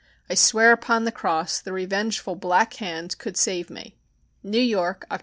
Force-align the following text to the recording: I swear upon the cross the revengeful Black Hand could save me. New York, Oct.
I 0.31 0.33
swear 0.33 0.71
upon 0.71 1.03
the 1.03 1.11
cross 1.11 1.61
the 1.61 1.71
revengeful 1.71 2.33
Black 2.35 2.73
Hand 2.77 3.15
could 3.19 3.37
save 3.37 3.69
me. 3.69 3.93
New 4.41 4.57
York, 4.59 5.05
Oct. 5.11 5.19